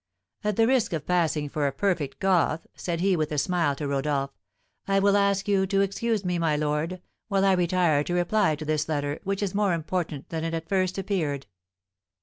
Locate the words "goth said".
2.19-3.01